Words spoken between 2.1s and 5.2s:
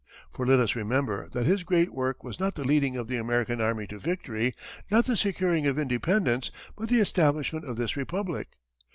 was not the leading of the American army to victory, not the